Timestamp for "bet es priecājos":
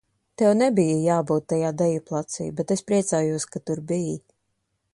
2.61-3.47